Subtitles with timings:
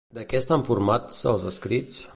[0.17, 2.05] De què estan formats els escrits?